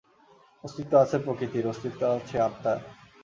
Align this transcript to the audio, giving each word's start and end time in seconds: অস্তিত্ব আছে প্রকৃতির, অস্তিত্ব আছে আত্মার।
অস্তিত্ব 0.63 0.93
আছে 0.97 1.17
প্রকৃতির, 1.19 1.65
অস্তিত্ব 1.67 2.01
আছে 2.17 2.35
আত্মার। 2.39 2.77